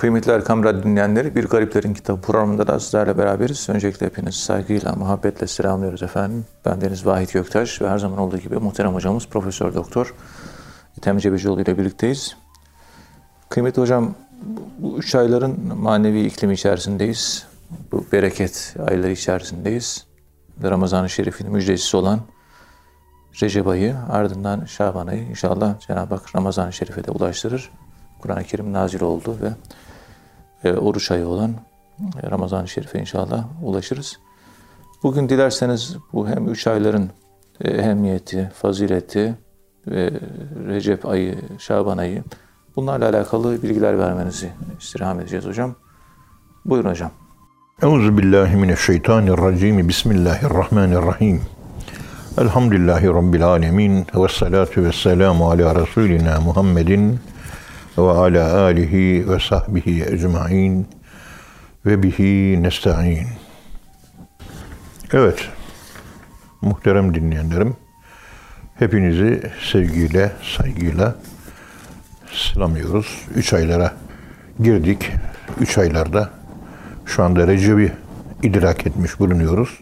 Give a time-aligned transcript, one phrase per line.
[0.00, 3.68] Kıymetli Erkam Radyo dinleyenleri, Bir Gariplerin Kitabı programında da sizlerle beraberiz.
[3.68, 6.44] Öncelikle hepinizi saygıyla, muhabbetle selamlıyoruz efendim.
[6.64, 10.14] Ben Deniz Vahit Göktaş ve her zaman olduğu gibi muhterem hocamız Profesör Doktor
[10.98, 12.36] Ethem Cebecioğlu ile birlikteyiz.
[13.48, 14.14] Kıymetli hocam,
[14.78, 17.46] bu üç ayların manevi iklimi içerisindeyiz.
[17.92, 20.06] Bu bereket ayları içerisindeyiz.
[20.62, 22.20] Ramazan-ı Şerif'in müjdecisi olan
[23.42, 27.70] Recep ayı, ardından Şaban ayı inşallah Cenab-ı Hak Ramazan-ı Şerif'e de ulaştırır.
[28.20, 29.50] Kur'an-ı Kerim nazil oldu ve
[30.64, 31.50] e, oruç ayı olan
[32.22, 34.18] e, Ramazan-ı Şerif'e inşallah ulaşırız.
[35.02, 37.10] Bugün dilerseniz bu hem üç ayların
[37.60, 39.36] e, ehemmiyeti, fazileti,
[39.86, 40.10] ve
[40.68, 42.22] Recep ayı, Şaban ayı
[42.76, 45.74] bunlarla alakalı bilgiler vermenizi istirham edeceğiz hocam.
[46.64, 47.10] Buyurun hocam.
[47.82, 49.88] Euzu billahi mineşşeytanirracim.
[49.88, 51.42] Bismillahirrahmanirrahim.
[52.38, 57.18] Elhamdülillahi rabbil alamin ve salatu vesselamu ala rasulina Muhammedin
[57.98, 60.86] ve ala alihi ve sahbihi ecmaîn
[61.86, 63.26] ve bihi nestaîn.
[65.12, 65.48] Evet.
[66.62, 67.76] Muhterem dinleyenlerim,
[68.78, 71.14] hepinizi sevgiyle, saygıyla
[72.32, 73.26] selamlıyoruz.
[73.34, 73.92] Üç aylara
[74.62, 75.10] girdik.
[75.60, 76.30] Üç aylarda
[77.06, 77.92] şu anda Recep'i
[78.42, 79.80] idrak etmiş bulunuyoruz.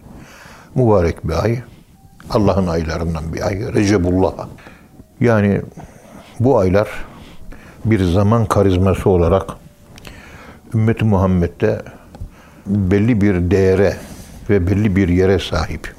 [0.74, 1.62] Mübarek bir ay.
[2.30, 3.74] Allah'ın aylarından bir ay.
[3.74, 4.48] Recepullah.
[5.20, 5.60] Yani
[6.40, 6.88] bu aylar
[7.84, 9.44] bir zaman karizması olarak
[10.74, 11.82] ümmeti Muhammed'de
[12.66, 13.96] belli bir değere
[14.50, 15.94] ve belli bir yere sahip.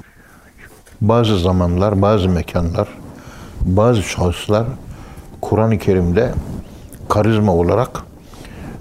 [1.00, 2.88] Bazı zamanlar, bazı mekanlar,
[3.60, 4.66] bazı şahıslar
[5.40, 6.32] Kur'an-ı Kerim'de
[7.08, 8.02] karizma olarak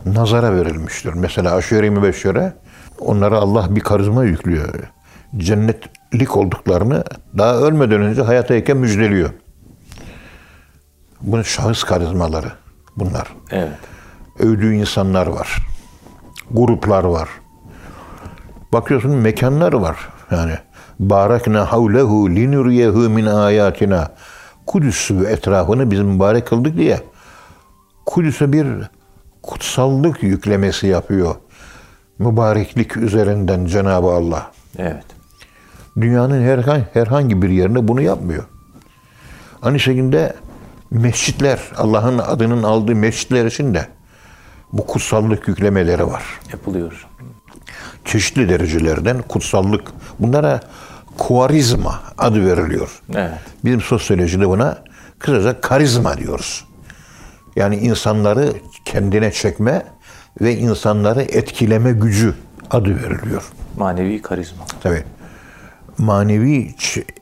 [0.06, 1.14] nazara verilmiştir.
[1.14, 2.54] Mesela aşure-i mübeşşere
[3.00, 4.74] onlara Allah bir karizma yüklüyor.
[5.38, 7.04] Cennetlik olduklarını
[7.38, 9.30] daha ölmeden önce hayattayken müjdeliyor.
[11.22, 12.52] Bunun şahıs karizmaları
[13.00, 13.28] bunlar.
[13.52, 13.78] Evet.
[14.40, 15.58] Övdüğü insanlar var.
[16.52, 17.30] Gruplar var.
[18.74, 20.10] Bakıyorsun mekanlar var.
[20.32, 20.54] Yani
[21.00, 24.12] barakna havlehu linuriyehu min ayatina.
[24.66, 27.00] Kudüs'ü etrafını biz mübarek kıldık diye
[28.06, 28.68] Kudüs'e bir
[29.44, 31.36] kutsallık yüklemesi yapıyor.
[32.20, 34.52] Mübareklik üzerinden Cenab-ı Allah.
[34.78, 35.06] Evet.
[36.02, 38.44] Dünyanın herhangi, herhangi bir yerinde bunu yapmıyor.
[39.62, 40.36] Aynı şekilde
[40.92, 43.88] mescitler, Allah'ın adının aldığı mescitler için de
[44.74, 46.24] bu kutsallık yüklemeleri var.
[46.52, 47.08] Yapılıyor.
[48.06, 49.92] Çeşitli derecelerden kutsallık.
[50.20, 50.60] Bunlara
[51.18, 53.02] kuarizma adı veriliyor.
[53.16, 53.32] Evet.
[53.66, 54.78] Bizim sosyolojide buna
[55.20, 56.66] kısaca karizma diyoruz.
[57.56, 58.54] Yani insanları
[58.86, 59.86] kendine çekme
[60.42, 62.34] ve insanları etkileme gücü
[62.72, 63.44] adı veriliyor.
[63.78, 64.64] Manevi karizma.
[64.84, 65.04] Tabii.
[66.00, 66.76] Manevi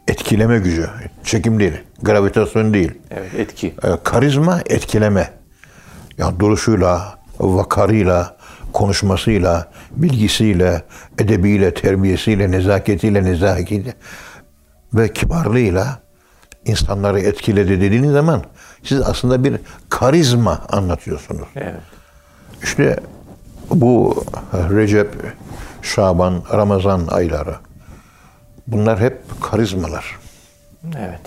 [0.07, 0.89] etkileme gücü.
[1.23, 1.73] Çekim değil.
[2.01, 2.91] Gravitasyon değil.
[3.11, 3.67] Evet, etki.
[3.67, 3.73] E,
[4.03, 5.29] karizma etkileme.
[6.17, 8.37] Yani duruşuyla, vakarıyla,
[8.73, 10.83] konuşmasıyla, bilgisiyle,
[11.19, 13.93] edebiyle, terbiyesiyle, nezaketiyle, nezaketiyle
[14.93, 15.99] ve kibarlığıyla
[16.65, 18.43] insanları etkiledi dediğiniz zaman
[18.83, 21.47] siz aslında bir karizma anlatıyorsunuz.
[21.55, 21.73] Evet.
[22.63, 22.99] İşte
[23.69, 24.23] bu
[24.53, 25.09] Recep,
[25.81, 27.55] Şaban, Ramazan ayları
[28.67, 30.19] bunlar hep karizmalar.
[30.97, 31.21] Evet.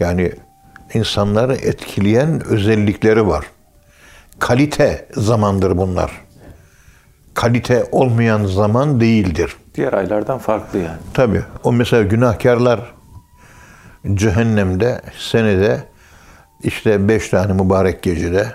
[0.00, 0.32] Yani
[0.94, 3.44] insanları etkileyen özellikleri var.
[4.38, 6.10] Kalite zamandır bunlar.
[7.34, 9.56] Kalite olmayan zaman değildir.
[9.74, 10.98] Diğer aylardan farklı yani.
[11.14, 12.94] Tabi o mesela günahkarlar
[14.14, 15.84] cehennemde senede
[16.62, 18.54] işte beş tane mübarek gecede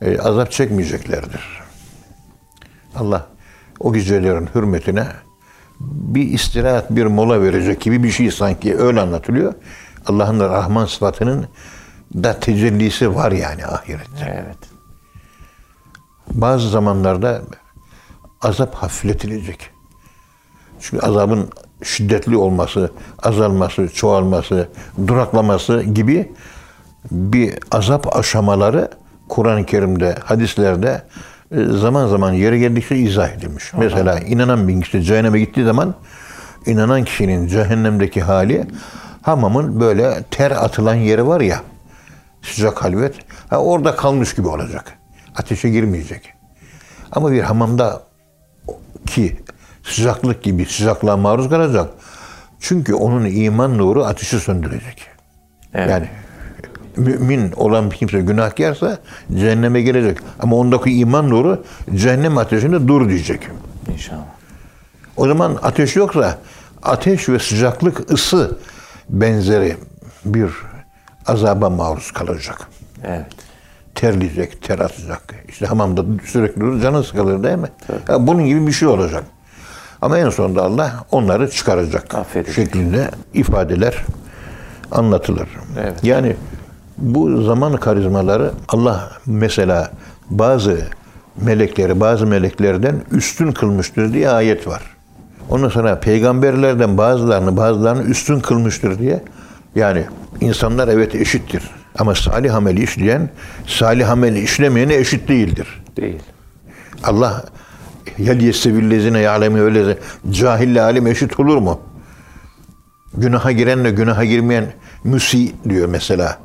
[0.00, 1.62] e, azap çekmeyeceklerdir.
[2.96, 3.26] Allah
[3.80, 5.06] o gecelerin hürmetine
[5.90, 9.54] bir istirahat, bir mola verecek gibi bir şey sanki öyle anlatılıyor.
[10.06, 11.46] Allah'ın da Rahman sıfatının
[12.14, 14.44] da tecellisi var yani ahirette.
[14.44, 14.58] Evet.
[16.30, 17.42] Bazı zamanlarda
[18.42, 19.70] azap hafifletilecek.
[20.80, 21.50] Çünkü azabın
[21.82, 22.92] şiddetli olması,
[23.22, 24.68] azalması, çoğalması,
[25.06, 26.32] duraklaması gibi
[27.10, 28.90] bir azap aşamaları
[29.28, 31.02] Kur'an-ı Kerim'de, hadislerde
[31.54, 33.72] zaman zaman yeri geldikçe izah edilmiş.
[33.78, 35.94] Mesela inanan bir kişi cehenneme gittiği zaman
[36.66, 38.66] inanan kişinin cehennemdeki hali
[39.22, 41.62] hamamın böyle ter atılan yeri var ya
[42.42, 43.14] sıcak halvet
[43.50, 44.98] ha, orada kalmış gibi olacak.
[45.36, 46.32] Ateşe girmeyecek.
[47.12, 48.02] Ama bir hamamda
[49.06, 49.36] ki
[49.82, 51.90] sıcaklık gibi sıcaklığa maruz kalacak.
[52.60, 55.06] Çünkü onun iman nuru ateşi söndürecek.
[55.74, 55.90] Evet.
[55.90, 56.08] Yani
[56.96, 58.98] mümin olan bir kimse günahkarsa
[59.34, 60.18] cehenneme girecek.
[60.40, 61.64] Ama ondaki iman nuru
[61.94, 63.40] cehennem ateşinde dur diyecek.
[63.92, 64.24] İnşallah.
[65.16, 66.38] O zaman ateş yoksa
[66.82, 68.58] ateş ve sıcaklık ısı
[69.08, 69.76] benzeri
[70.24, 70.50] bir
[71.26, 72.68] azaba maruz kalacak.
[73.04, 73.26] Evet.
[73.94, 75.34] terleyecek, ter atacak.
[75.48, 77.68] İşte hamamda sürekli durur, canı sıkılır değil mi?
[78.08, 79.24] Ya bunun gibi bir şey olacak.
[80.02, 82.54] Ama en sonunda Allah onları çıkaracak Affedecek.
[82.54, 84.04] şeklinde ifadeler
[84.90, 85.48] anlatılır.
[85.80, 86.04] Evet.
[86.04, 86.36] Yani
[86.98, 89.92] bu zaman karizmaları Allah mesela
[90.30, 90.78] bazı
[91.40, 94.82] melekleri bazı meleklerden üstün kılmıştır diye ayet var.
[95.50, 99.22] Ondan sonra peygamberlerden bazılarını bazılarını üstün kılmıştır diye
[99.74, 100.04] yani
[100.40, 101.70] insanlar evet eşittir.
[101.98, 103.30] Ama salih ameli işleyen
[103.66, 105.82] salih ameli işlemeyene eşit değildir.
[105.96, 106.22] Değil.
[107.04, 107.44] Allah
[108.18, 109.98] yel yestevillezine ya'lemi öyle
[110.30, 111.80] cahille alim eşit olur mu?
[113.14, 114.72] Günaha girenle günaha girmeyen
[115.04, 116.38] müsi diyor mesela.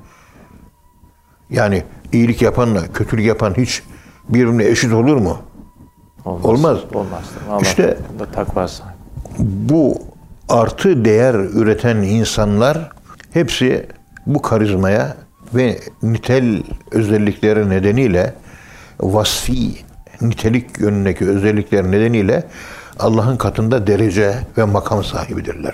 [1.49, 3.83] Yani iyilik yapanla kötülük yapan hiç
[4.29, 5.37] birbirine eşit olur mu?
[6.25, 6.45] Olmaz.
[6.45, 6.79] Olmaz.
[6.93, 7.23] Olmaz.
[7.49, 7.97] Allah İşte-
[9.39, 9.97] bu
[10.49, 12.89] artı değer üreten insanlar
[13.33, 13.87] hepsi
[14.25, 15.17] bu karizmaya
[15.53, 18.33] ve nitel özellikleri nedeniyle
[19.01, 19.71] vasfi
[20.21, 22.43] nitelik yönündeki özellikler nedeniyle
[22.99, 25.73] Allah'ın katında derece ve makam sahibidirler.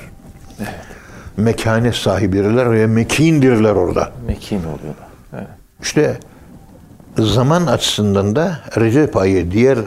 [1.38, 4.12] Mekane sahibidirler ve mekindirler orada.
[4.28, 5.07] Mekin oluyorlar.
[5.33, 5.48] Evet.
[5.86, 6.18] İşte
[7.18, 9.80] zaman açısından da Recep ayı diğer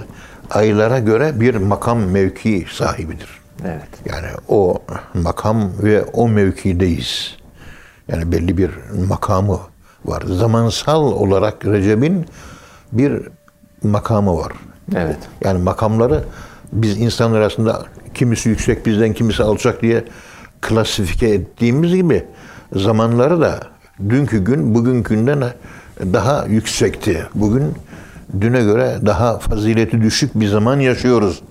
[0.51, 3.29] aylara göre bir makam mevki sahibidir.
[3.65, 3.89] Evet.
[4.05, 4.83] Yani o
[5.15, 7.37] makam ve o mevkideyiz.
[8.09, 8.71] Yani belli bir
[9.09, 9.59] makamı
[10.05, 10.23] var.
[10.27, 12.27] Zamansal olarak Recep'in
[12.93, 13.23] bir
[13.83, 14.53] makamı var.
[14.97, 15.19] Evet.
[15.45, 16.25] Yani makamları
[16.73, 17.85] biz insanlar arasında
[18.15, 20.05] kimisi yüksek bizden kimisi alçak diye
[20.61, 22.25] klasifike ettiğimiz gibi
[22.73, 23.61] zamanları da
[24.09, 25.53] dünkü gün bugünkünden
[26.01, 27.27] daha yüksekti.
[27.35, 27.75] Bugün
[28.41, 31.43] düne göre daha fazileti düşük bir zaman yaşıyoruz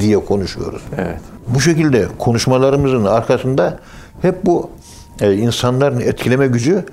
[0.00, 0.82] diye konuşuyoruz.
[0.98, 1.20] Evet.
[1.48, 3.78] Bu şekilde konuşmalarımızın arkasında
[4.22, 4.70] hep bu
[5.20, 6.84] e, insanların etkileme gücü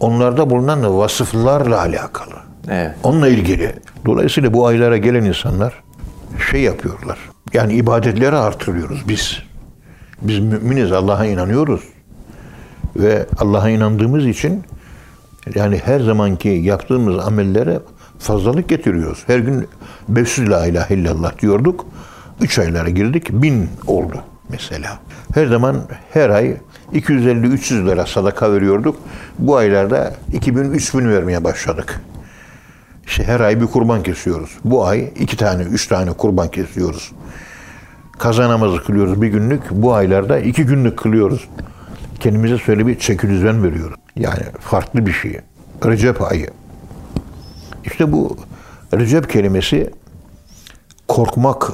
[0.00, 2.34] onlarda bulunan vasıflarla alakalı.
[2.68, 2.94] Evet.
[3.02, 3.72] Onunla ilgili.
[4.06, 5.82] Dolayısıyla bu aylara gelen insanlar
[6.50, 7.18] şey yapıyorlar.
[7.52, 9.38] Yani ibadetleri artırıyoruz biz.
[10.22, 11.80] Biz müminiz, Allah'a inanıyoruz.
[12.96, 14.64] Ve Allah'a inandığımız için
[15.54, 17.80] yani her zamanki yaptığımız amellere
[18.18, 19.22] fazlalık getiriyoruz.
[19.26, 19.68] Her gün
[20.08, 21.86] 500 la ilahe illallah diyorduk.
[22.40, 23.28] 3 aylara girdik.
[23.32, 24.98] 1000 oldu mesela.
[25.34, 25.76] Her zaman
[26.12, 26.56] her ay
[26.94, 28.96] 250-300 lira sadaka veriyorduk.
[29.38, 32.00] Bu aylarda 2000-3000 vermeye başladık.
[33.06, 34.50] İşte her ay bir kurban kesiyoruz.
[34.64, 37.12] Bu ay iki tane, üç tane kurban kesiyoruz.
[38.18, 39.62] Kaza namazı kılıyoruz bir günlük.
[39.70, 41.48] Bu aylarda iki günlük kılıyoruz.
[42.22, 43.28] Kendimize şöyle bir çeki
[43.62, 43.96] veriyoruz.
[44.16, 45.40] Yani farklı bir şey.
[45.84, 46.50] Recep ayı.
[47.84, 48.36] İşte bu
[48.94, 49.90] Recep kelimesi
[51.08, 51.72] korkmak,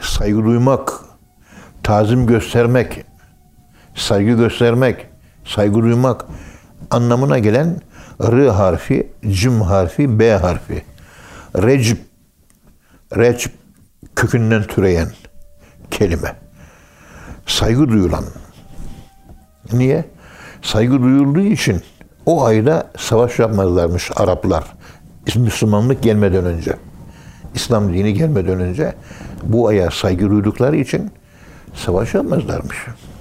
[0.00, 0.92] saygı duymak,
[1.82, 3.04] tazim göstermek,
[3.94, 5.06] saygı göstermek,
[5.44, 6.24] saygı duymak
[6.90, 7.80] anlamına gelen
[8.22, 10.84] R harfi, cim harfi, B harfi.
[11.56, 11.98] Recep,
[13.16, 13.52] recep
[14.16, 15.08] kökünden türeyen
[15.90, 16.36] kelime.
[17.46, 18.24] Saygı duyulan.
[19.72, 20.04] Niye?
[20.62, 21.82] Saygı duyulduğu için
[22.26, 24.64] o ayda savaş yapmazlarmış Araplar.
[25.36, 26.76] Müslümanlık gelmeden önce.
[27.54, 28.94] İslam dini gelmeden önce
[29.42, 31.10] bu aya saygı duydukları için
[31.74, 32.76] savaş yapmazlarmış.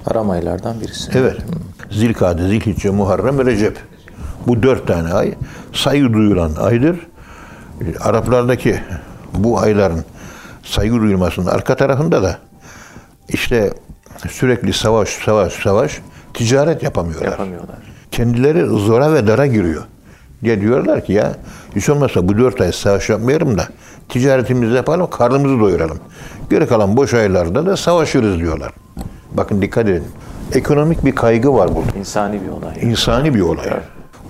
[0.06, 1.12] Haram aylardan birisi.
[1.16, 1.38] Evet.
[1.92, 3.78] Zilkade, Zilhicce, Muharrem ve Recep.
[4.48, 5.34] Bu dört tane ay
[5.74, 7.08] saygı duyulan aydır.
[8.00, 8.80] Araplardaki
[9.34, 10.06] bu ayların
[10.64, 12.38] saygı duyulmasının arka tarafında da
[13.30, 13.74] işte
[14.30, 16.02] sürekli savaş, savaş, savaş
[16.34, 17.32] ticaret yapamıyorlar.
[17.32, 17.78] Yapamıyorlar.
[18.12, 19.84] Kendileri zora ve dara giriyor.
[20.44, 21.36] Diye diyorlar ki ya
[21.76, 23.68] hiç olmazsa bu dört ay savaş yapmayalım da
[24.10, 26.00] ticaretimizi yapalım, karnımızı doyuralım.
[26.50, 28.72] Geri kalan boş aylarda da savaşırız diyorlar.
[29.32, 30.04] Bakın dikkat edin.
[30.54, 31.98] Ekonomik bir kaygı var burada.
[32.00, 32.76] İnsani bir olay.
[32.82, 33.66] İnsani bir olay.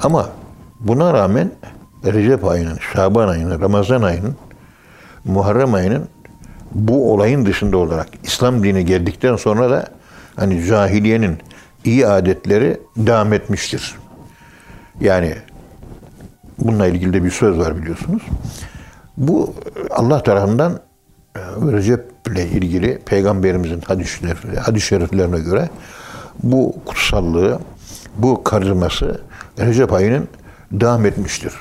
[0.04, 0.30] Ama
[0.80, 1.52] buna rağmen
[2.06, 4.36] Recep ayının, Şaban ayının, Ramazan ayının,
[5.26, 6.08] Muharrem ayının
[6.72, 9.88] bu olayın dışında olarak İslam dini geldikten sonra da
[10.36, 11.38] hani cahiliyenin
[11.84, 13.96] iyi adetleri devam etmiştir.
[15.02, 15.36] Yani
[16.60, 18.22] bununla ilgili de bir söz var biliyorsunuz.
[19.18, 19.54] Bu
[19.90, 20.80] Allah tarafından
[21.36, 21.40] e,
[21.72, 25.70] Recep ile ilgili peygamberimizin hadisleri, hadis şeriflerine göre
[26.44, 27.60] bu kutsallığı,
[28.18, 29.22] bu karizması
[29.60, 30.28] Recep ayının
[30.72, 31.54] devam etmiştir.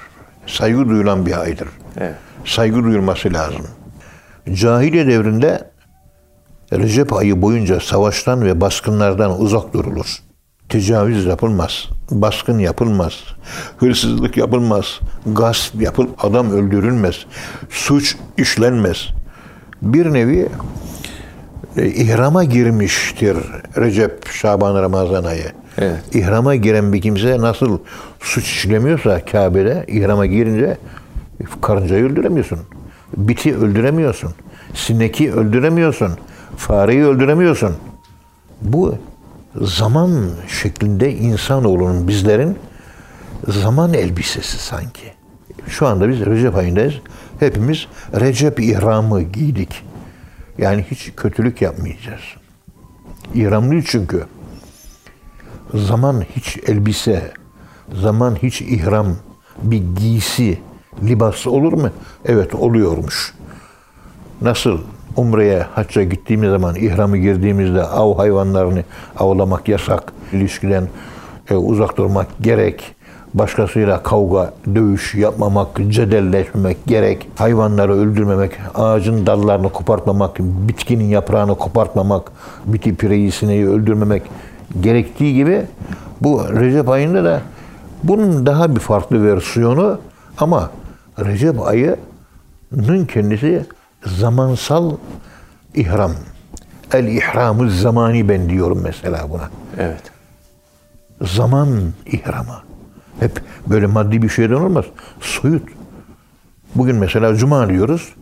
[0.47, 1.69] Saygı duyulan bir aydır.
[1.97, 2.15] Evet.
[2.45, 3.67] Saygı duyulması lazım.
[4.53, 5.71] Cahiliye devrinde
[6.73, 10.17] Recep ayı boyunca savaştan ve baskınlardan uzak durulur.
[10.69, 13.13] Tecavüz yapılmaz, baskın yapılmaz,
[13.79, 17.27] hırsızlık yapılmaz, gasp yapıl, adam öldürülmez,
[17.71, 19.09] suç işlenmez.
[19.83, 20.49] Bir nevi
[21.77, 23.37] e, ihrama girmiştir
[23.77, 25.53] Recep, Şaban, Ramazan ayı.
[25.79, 26.01] Evet.
[26.13, 27.79] İhrama giren bir kimse nasıl
[28.21, 30.79] suç işlemiyorsa Kabe'de ihrama girince
[31.63, 32.59] karıncayı öldüremiyorsun.
[33.17, 34.31] Biti öldüremiyorsun.
[34.75, 36.11] Sineki öldüremiyorsun.
[36.57, 37.77] Fareyi öldüremiyorsun.
[38.63, 38.99] Bu
[39.55, 40.31] zaman
[40.63, 42.59] şeklinde insanoğlunun bizlerin
[43.49, 45.13] zaman elbisesi sanki.
[45.69, 46.95] Şu anda biz Recep ayındayız.
[47.41, 47.87] Hepimiz
[48.21, 49.85] Recep ihramı giydik.
[50.59, 52.21] Yani hiç kötülük yapmayacağız.
[53.35, 54.25] İhramlıyız çünkü.
[55.75, 57.33] Zaman hiç elbise,
[57.93, 59.17] zaman hiç ihram,
[59.63, 60.59] bir giysi,
[61.03, 61.91] libas olur mu?
[62.25, 63.35] Evet oluyormuş.
[64.41, 64.81] Nasıl
[65.19, 68.85] Umre'ye, hacca gittiğimiz zaman ihramı girdiğimizde av hayvanlarını
[69.19, 70.89] avlamak yasak, ilişkiden
[71.51, 72.95] e, uzak durmak gerek,
[73.35, 82.33] başkasıyla kavga, dövüş yapmamak, cedelleşmemek gerek, hayvanları öldürmemek, ağacın dallarını kopartmamak, bitkinin yaprağını kopartmamak,
[82.67, 84.23] biti pireyi sineği öldürmemek
[84.81, 85.63] gerektiği gibi
[86.21, 87.41] bu Recep ayında da
[88.05, 89.99] bunun daha bir farklı versiyonu
[90.39, 90.71] ama
[91.19, 93.65] Recep ayının kendisi
[94.17, 94.93] zamansal
[95.75, 96.13] ihram.
[96.93, 99.51] El ihramı zamani ben diyorum mesela buna.
[99.79, 100.03] Evet.
[101.23, 101.69] Zaman
[102.07, 102.63] ihramı.
[103.21, 104.85] Hep böyle maddi bir şeyden olmaz.
[105.21, 105.63] Soyut.
[106.75, 108.15] Bugün mesela cuma diyoruz.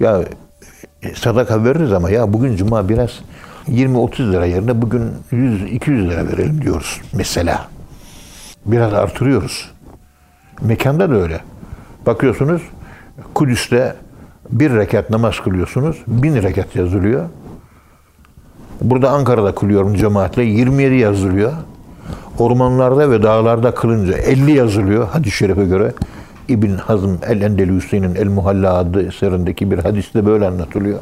[0.00, 0.24] Ya
[1.02, 3.10] e, sadaka veririz ama ya bugün cuma biraz
[3.68, 7.68] 20-30 lira yerine bugün 100-200 lira verelim diyoruz mesela.
[8.66, 9.70] Biraz artırıyoruz.
[10.62, 11.40] Mekanda da öyle.
[12.06, 12.62] Bakıyorsunuz
[13.34, 13.96] Kudüs'te
[14.50, 15.96] bir rekat namaz kılıyorsunuz.
[16.06, 17.28] Bin rekat yazılıyor.
[18.80, 21.52] Burada Ankara'da kılıyorum cemaatle 27 yazılıyor.
[22.38, 25.92] Ormanlarda ve dağlarda kılınca 50 yazılıyor hadis-i şerife göre.
[26.48, 30.98] İbn Hazm el-Endelüsi'nin El-Muhalla adlı eserindeki bir hadiste böyle anlatılıyor.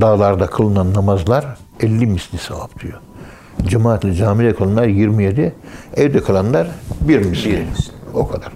[0.00, 1.46] Dağlarda kılınan namazlar
[1.80, 3.00] 50 misli sevap diyor.
[3.66, 5.54] Cemaatle camide kılanlar 27,
[5.96, 6.68] evde kılanlar.
[7.00, 7.66] Bir misli.
[8.14, 8.52] O kadar.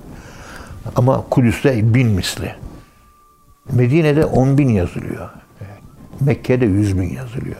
[0.96, 2.54] Ama Kudüs'te bin misli.
[3.70, 5.30] Medine'de 10 bin yazılıyor.
[6.20, 7.56] Mekke'de 100 bin yazılıyor.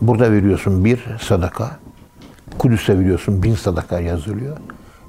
[0.00, 1.70] Burada veriyorsun bir sadaka.
[2.58, 4.56] Kudüs'te veriyorsun bin sadaka yazılıyor.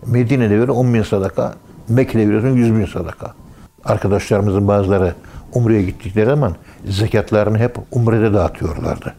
[0.05, 1.53] Medine'de ver 10 bin sadaka.
[1.89, 3.33] Mekke'de veriyorsun 100 bin sadaka.
[3.85, 5.15] Arkadaşlarımızın bazıları
[5.53, 9.13] Umre'ye gittikleri zaman zekatlarını hep Umre'de dağıtıyorlardı.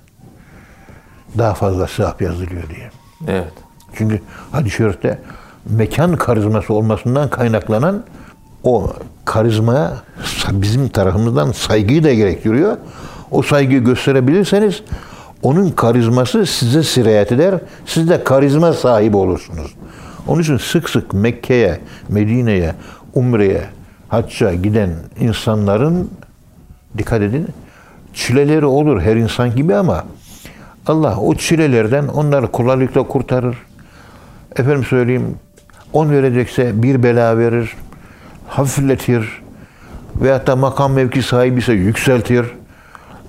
[1.39, 2.91] Daha fazla sevap yazılıyor diye.
[3.29, 3.53] Evet.
[3.95, 4.21] Çünkü
[4.53, 5.19] hadis-i şerifte
[5.71, 8.05] mekan karizması olmasından kaynaklanan
[8.65, 8.93] o
[9.25, 9.93] karizmaya
[10.53, 12.77] bizim tarafımızdan saygıyı da gerektiriyor.
[13.31, 14.83] O saygıyı gösterebilirseniz
[15.43, 17.55] onun karizması size sirayet eder.
[17.87, 19.75] Siz de karizma sahibi olursunuz.
[20.27, 22.75] Onun için sık sık Mekke'ye, Medine'ye,
[23.15, 23.63] Umre'ye,
[24.09, 26.11] hacca giden insanların
[26.99, 27.49] dikkat edin
[28.15, 30.05] çileleri olur her insan gibi ama
[30.87, 33.57] Allah o çilelerden onları kolaylıkla kurtarır.
[34.57, 35.37] Efendim söyleyeyim,
[35.93, 37.77] on verecekse bir bela verir,
[38.53, 39.43] hafifletir
[40.17, 42.47] veyahut da makam mevki sahibi ise yükseltir.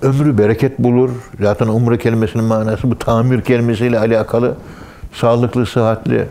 [0.02, 1.10] Ömrü bereket bulur.
[1.40, 4.54] Zaten umre kelimesinin manası bu tamir kelimesiyle alakalı.
[5.12, 6.26] Sağlıklı, sıhhatli,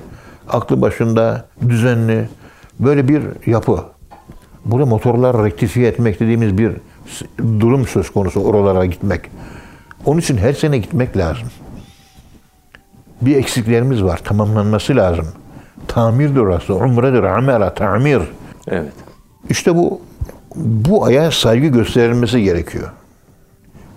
[0.50, 2.30] aklı başında, düzenli
[2.80, 3.80] böyle bir yapı.
[4.66, 6.72] Burada motorlar rektifiye etmek dediğimiz bir
[7.60, 9.22] durum söz konusu oralara gitmek.
[10.06, 11.48] Onun için her sene gitmek lazım.
[13.22, 14.18] Bir eksiklerimiz var.
[14.24, 15.28] Tamamlanması lazım.
[15.88, 16.76] Tamirdir orası.
[16.76, 17.24] Umredir.
[17.24, 18.22] Amela, tamir.
[18.67, 18.93] Evet.
[19.50, 20.01] İşte bu
[20.55, 22.91] bu aya saygı gösterilmesi gerekiyor.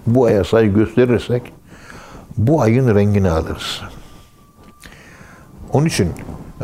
[0.06, 1.42] Bu aya saygı gösterirsek
[2.36, 3.80] bu ayın rengini alırız.
[5.72, 6.08] Onun için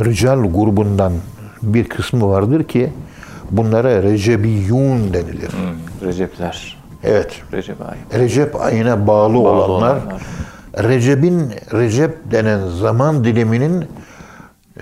[0.04, 1.12] Rical grubundan
[1.62, 2.90] bir kısmı vardır ki
[3.50, 5.52] bunlara Recebiyun denilir.
[5.52, 6.82] Hmm, Recepler.
[7.04, 7.42] Evet.
[7.52, 8.22] Recep ayı.
[8.22, 9.98] Recep ayına bağlı, olanlar, olanlar.
[10.78, 13.84] Recep'in Recep denen zaman diliminin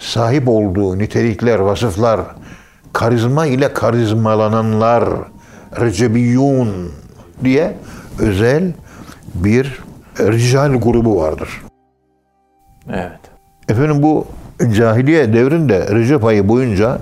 [0.00, 2.20] sahip olduğu nitelikler, vasıflar,
[2.92, 5.08] karizma ile karizmalananlar,
[5.80, 6.92] Recebiyun
[7.44, 7.76] diye
[8.18, 8.72] özel
[9.34, 9.80] bir
[10.18, 11.48] rical grubu vardır.
[12.88, 13.20] Evet.
[13.68, 14.26] Efendim bu
[14.76, 16.98] cahiliye devrinde Recep ayı boyunca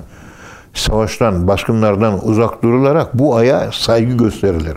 [0.75, 4.77] savaştan, baskınlardan uzak durularak bu aya saygı gösterilir.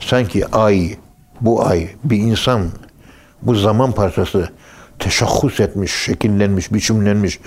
[0.00, 0.96] Sanki ay,
[1.40, 2.62] bu ay bir insan,
[3.42, 4.48] bu zaman parçası
[4.98, 7.40] teşahhus etmiş, şekillenmiş, biçimlenmiş,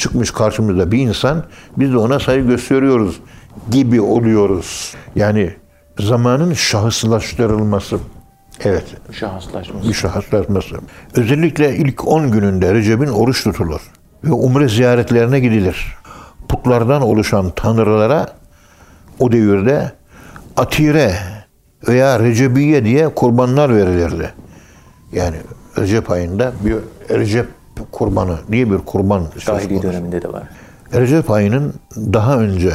[0.00, 1.44] çıkmış karşımızda bir insan,
[1.76, 3.20] biz de ona saygı gösteriyoruz
[3.70, 4.94] gibi oluyoruz.
[5.14, 5.54] Yani
[5.98, 7.98] zamanın şahıslaştırılması.
[8.64, 9.88] Evet, Şahıslaşması.
[9.88, 10.76] bir şahıslaşması.
[11.16, 13.80] Özellikle ilk 10 gününde Recep'in oruç tutulur
[14.24, 15.96] ve umre ziyaretlerine gidilir.
[16.48, 18.26] Putlardan oluşan tanrılara
[19.18, 19.92] o devirde
[20.56, 21.14] atire
[21.88, 24.32] veya Recebiye diye kurbanlar verilirdi.
[25.12, 25.36] Yani
[25.78, 26.76] Recep ayında bir
[27.18, 27.46] Recep
[27.92, 30.42] kurbanı diye bir kurban Cahili döneminde de var.
[30.94, 32.72] Recep ayının daha önce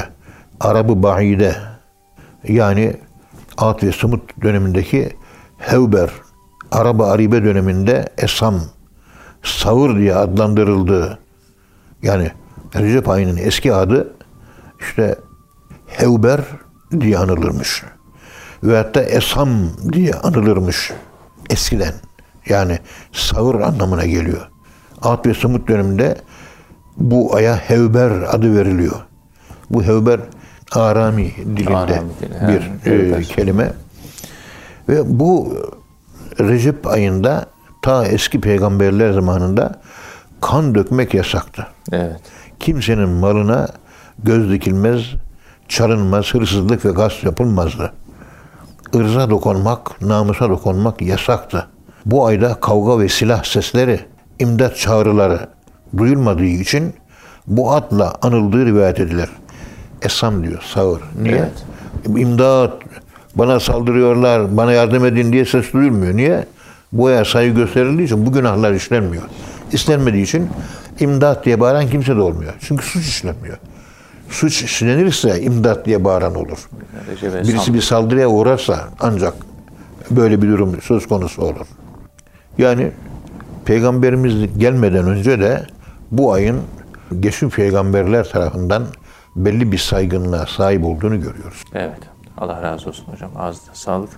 [0.59, 1.55] Arabı Baide
[2.47, 2.97] yani
[3.57, 5.15] Ad ve Sımut dönemindeki
[5.57, 6.09] Hevber,
[6.71, 8.61] Arabı Aribe döneminde Esam,
[9.43, 11.19] Savur diye adlandırıldığı
[12.01, 12.31] yani
[12.75, 14.13] Recep ayının eski adı
[14.79, 15.15] işte
[15.87, 16.41] Hevber
[16.99, 17.83] diye anılırmış.
[18.63, 19.49] Ve hatta Esam
[19.93, 20.91] diye anılırmış
[21.49, 21.93] eskiden.
[22.49, 22.79] Yani
[23.11, 24.49] sağır anlamına geliyor.
[25.05, 26.17] Ad ve Samut döneminde
[26.97, 28.95] bu aya Hevber adı veriliyor.
[29.69, 30.19] Bu Hevber
[30.71, 32.47] Arami dilinde Arami dili,
[32.85, 33.73] bir e, kelime.
[34.89, 35.57] Ve bu
[36.39, 37.45] Recep ayında
[37.81, 39.79] ta eski peygamberler zamanında
[40.41, 41.67] kan dökmek yasaktı.
[41.91, 42.21] Evet.
[42.59, 43.67] Kimsenin malına
[44.23, 45.01] göz dikilmez,
[45.67, 47.93] çalınmaz, hırsızlık ve gasp yapılmazdı.
[48.93, 51.67] Irza dokunmak, namusa dokunmak yasaktı.
[52.05, 53.99] Bu ayda kavga ve silah sesleri,
[54.39, 55.47] imdat çağrıları
[55.97, 56.93] duyulmadığı için
[57.47, 59.29] bu adla anıldığı rivayet edilir.
[60.01, 61.01] Esam diyor, sağır.
[61.21, 61.35] Niye?
[61.35, 61.65] Evet.
[62.17, 62.73] İmdat,
[63.35, 66.17] bana saldırıyorlar, bana yardım edin diye ses duyulmuyor.
[66.17, 66.45] Niye?
[66.91, 69.23] Bu aya saygı gösterildiği için bu günahlar işlenmiyor.
[69.71, 70.49] İstenmediği için
[70.99, 72.53] imdat diye bağıran kimse de olmuyor.
[72.59, 73.57] Çünkü suç işlenmiyor.
[74.29, 76.69] Suç işlenirse imdat diye bağıran olur.
[77.23, 79.33] Birisi bir saldırıya uğrarsa ancak
[80.11, 81.67] böyle bir durum söz konusu olur.
[82.57, 82.91] Yani
[83.65, 85.67] peygamberimiz gelmeden önce de
[86.11, 86.61] bu ayın
[87.19, 88.83] geçmiş peygamberler tarafından
[89.35, 91.63] belli bir saygınlığa sahip olduğunu görüyoruz.
[91.73, 91.99] Evet.
[92.37, 93.31] Allah razı olsun hocam.
[93.35, 94.09] Ağzına sağlık.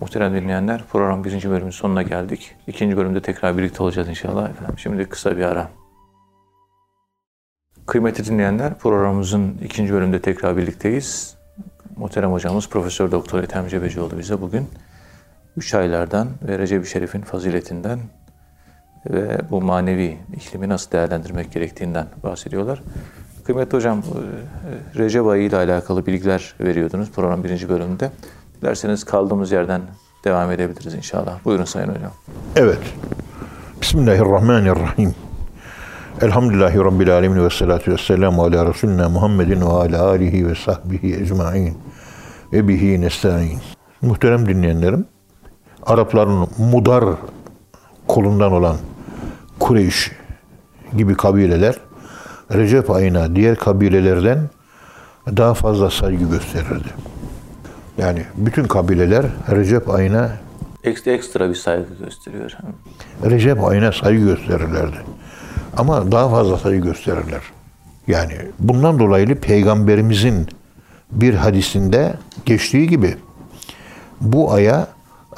[0.00, 2.54] Muhterem dinleyenler program birinci bölümün sonuna geldik.
[2.66, 4.78] İkinci bölümde tekrar birlikte olacağız inşallah efendim.
[4.78, 5.70] Şimdi kısa bir ara.
[7.86, 11.36] Kıymetli dinleyenler programımızın ikinci bölümünde tekrar birlikteyiz.
[11.96, 14.68] Muhterem hocamız Profesör Doktor Ethem Cebecioğlu bize bugün
[15.56, 18.00] üç aylardan ve Recep-i Şerif'in faziletinden
[19.10, 22.82] ve bu manevi iklimi nasıl değerlendirmek gerektiğinden bahsediyorlar.
[23.44, 28.10] Kıymetli hocam, e, Recep ayı ile alakalı bilgiler veriyordunuz program birinci bölümünde.
[28.62, 29.80] Dilerseniz kaldığımız yerden
[30.24, 31.44] devam edebiliriz inşallah.
[31.44, 32.12] Buyurun Sayın Hocam.
[32.56, 32.78] Evet.
[33.80, 35.14] Bismillahirrahmanirrahim.
[36.22, 41.14] Elhamdülillahi Rabbil Alemin ve salatu ve selamu ala Resulina Muhammedin ve ala alihi ve sahbihi
[41.14, 41.78] ecma'in
[42.52, 43.58] ve bihi nesta'in.
[44.02, 45.06] Muhterem dinleyenlerim,
[45.86, 47.04] Arapların Mudar
[48.10, 48.76] kolundan olan
[49.60, 50.12] Kureyş
[50.96, 51.74] gibi kabileler
[52.52, 54.38] Recep ayına diğer kabilelerden
[55.26, 56.88] daha fazla saygı gösterirdi.
[57.98, 60.30] Yani bütün kabileler Recep ayına
[60.84, 62.52] Ekstra, ekstra bir saygı gösteriyor.
[63.24, 64.96] Recep ayına saygı gösterirlerdi.
[65.76, 67.42] Ama daha fazla saygı gösterirler.
[68.06, 70.48] Yani bundan dolayı peygamberimizin
[71.12, 72.14] bir hadisinde
[72.46, 73.16] geçtiği gibi
[74.20, 74.86] bu aya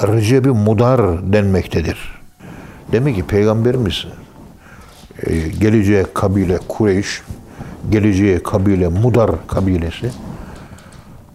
[0.02, 2.21] Recep-i Mudar denmektedir.
[2.92, 4.06] Demek ki peygamberimiz
[5.26, 7.22] e, geleceğe kabile Kureyş,
[7.90, 10.10] geleceğe kabile Mudar kabilesi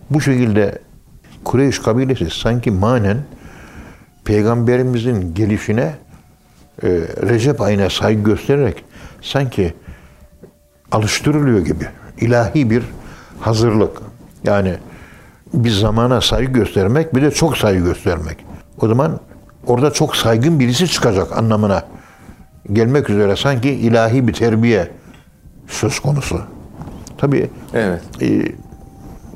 [0.09, 0.79] bu şekilde
[1.43, 3.17] Kureyş kabilesi sanki manen
[4.25, 5.95] peygamberimizin gelişine
[6.83, 6.87] e,
[7.29, 8.83] Recep ayına saygı göstererek
[9.21, 9.73] sanki
[10.91, 11.87] alıştırılıyor gibi.
[12.21, 12.83] ilahi bir
[13.39, 14.01] hazırlık.
[14.43, 14.73] Yani
[15.53, 18.45] bir zamana saygı göstermek bir de çok saygı göstermek.
[18.81, 19.19] O zaman
[19.67, 21.83] orada çok saygın birisi çıkacak anlamına
[22.73, 24.91] gelmek üzere sanki ilahi bir terbiye
[25.67, 26.41] söz konusu.
[27.17, 28.01] Tabii Evet.
[28.21, 28.51] e,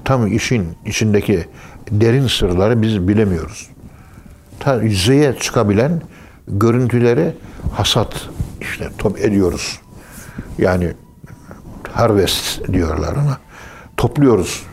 [0.06, 1.46] tam işin içindeki
[1.91, 3.70] derin sırları biz bilemiyoruz.
[4.60, 6.02] Ta yüzeye çıkabilen
[6.48, 7.34] görüntüleri
[7.74, 8.30] hasat
[8.62, 9.80] işte top ediyoruz.
[10.58, 10.94] Yani
[11.91, 13.38] harvest diyorlar ama
[13.98, 14.63] topluyoruz.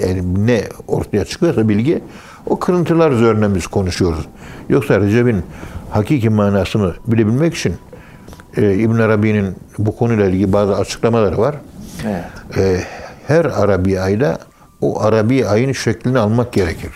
[0.00, 2.02] Yani ne ortaya çıkıyorsa bilgi
[2.46, 4.26] o kırıntılar üzerine biz konuşuyoruz.
[4.68, 5.42] Yoksa Recep'in
[5.90, 7.74] hakiki manasını bilebilmek için
[8.56, 11.54] e, İbn Arabi'nin bu konuyla ilgili bazı açıklamaları var.
[12.04, 12.24] Evet.
[12.56, 12.80] E,
[13.26, 14.38] her Arabi ayda
[14.80, 16.90] o Arabi ayın şeklini almak gerekir.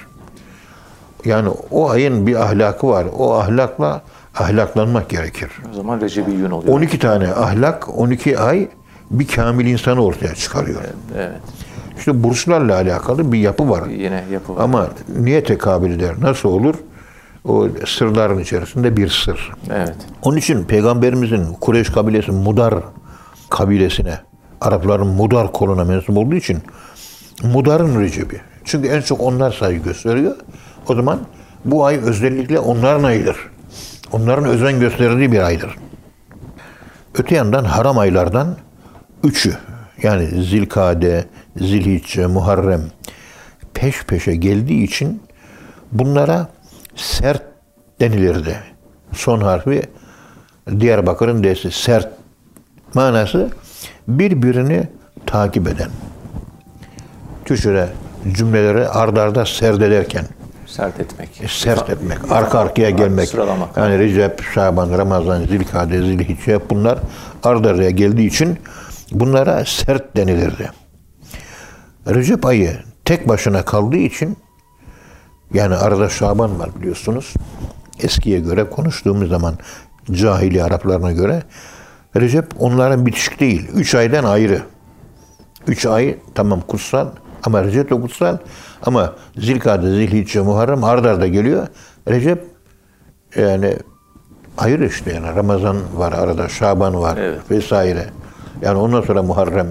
[1.24, 3.06] Yani o ayın bir ahlakı var.
[3.18, 4.02] O ahlakla
[4.34, 5.50] ahlaklanmak gerekir.
[5.72, 6.74] O zaman Recep-i Yün oluyor.
[6.74, 8.68] 12 tane ahlak, 12 ay
[9.10, 10.80] bir kamil insanı ortaya çıkarıyor.
[11.16, 11.30] Evet.
[11.98, 13.86] İşte burçlarla alakalı bir yapı var.
[13.88, 14.64] Yine yapı var.
[14.64, 16.14] Ama niye tekabül eder?
[16.20, 16.74] Nasıl olur?
[17.44, 19.52] O sırların içerisinde bir sır.
[19.70, 19.96] Evet.
[20.22, 22.74] Onun için Peygamberimizin Kureyş kabilesi Mudar
[23.50, 24.18] kabilesine,
[24.60, 26.58] Arapların Mudar koluna mensup olduğu için
[27.42, 28.40] Mudar'ın Recep'i.
[28.64, 30.36] Çünkü en çok onlar saygı gösteriyor.
[30.88, 31.18] O zaman
[31.64, 33.36] bu ay özellikle onların ayıdır.
[34.12, 35.76] Onların özen gösterdiği bir aydır.
[37.18, 38.56] Öte yandan haram aylardan
[39.24, 39.54] üçü
[40.02, 41.24] yani Zilkade,
[41.56, 42.82] Zilhicce, Muharrem
[43.74, 45.22] peş peşe geldiği için
[45.92, 46.48] bunlara
[46.96, 47.42] sert
[48.00, 48.56] denilirdi.
[49.12, 49.82] Son harfi
[50.80, 52.08] Diyarbakır'ın D'si sert
[52.94, 53.50] manası
[54.08, 54.88] birbirini
[55.26, 55.90] takip eden.
[57.44, 57.88] Türkçe'de
[58.32, 60.24] cümleleri ard arda serdederken
[60.66, 61.40] Sert etmek.
[61.42, 63.28] e, sert etmek, arka arkaya gelmek.
[63.28, 63.76] Sıralamak.
[63.76, 66.98] Yani Recep, Şaban, Ramazan, Zilkade, Zilhicce bunlar
[67.42, 68.58] ard araya geldiği için
[69.12, 70.70] bunlara sert denilirdi.
[72.06, 74.36] Recep ayı tek başına kaldığı için
[75.54, 77.34] yani arada Şaban var biliyorsunuz.
[78.02, 79.54] Eskiye göre konuştuğumuz zaman
[80.12, 81.42] cahili Araplarına göre
[82.16, 83.68] Recep onların bitişik değil.
[83.74, 84.62] Üç aydan ayrı.
[85.66, 87.08] Üç ay tamam kutsal
[87.42, 88.36] ama Recep de kutsal
[88.82, 91.66] ama Zilkade, Zilhicce, Muharrem ard arda geliyor.
[92.08, 92.44] Recep
[93.36, 93.76] yani
[94.58, 97.40] ayrı işte yani Ramazan var arada, Şaban var Evet.
[97.50, 98.06] vesaire.
[98.62, 99.66] Yani ondan sonra Muharrem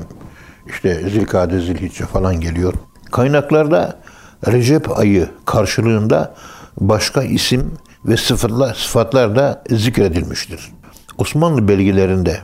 [0.67, 2.73] işte Zilkade, Zilhicce falan geliyor.
[3.11, 3.97] Kaynaklarda
[4.47, 6.33] Recep ayı karşılığında
[6.79, 7.71] başka isim
[8.05, 10.71] ve sıfatlar, sıfatlar da zikredilmiştir.
[11.17, 12.37] Osmanlı belgelerinde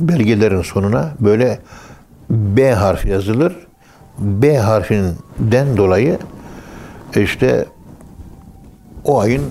[0.00, 1.58] belgelerin sonuna böyle
[2.30, 3.56] B harfi yazılır.
[4.18, 6.18] B harfinden dolayı
[7.16, 7.66] işte
[9.04, 9.42] o ayın